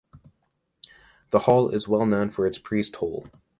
The 1.29 1.37
hall 1.41 1.69
is 1.69 1.87
well 1.87 2.07
known 2.07 2.31
for 2.31 2.47
its 2.47 2.57
priest 2.57 2.95
hole. 2.95 3.27